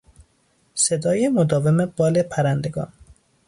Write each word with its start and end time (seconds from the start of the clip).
صدای 0.75 1.27
مداوم 1.27 1.85
بال 1.85 2.23
پرندگان 2.23 2.91